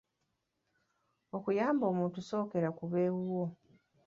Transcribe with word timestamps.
Okuyamba 1.35 1.83
omuntu 1.91 2.19
sookera 2.29 2.69
ku 2.77 2.83
b'ewuwo 2.91 3.45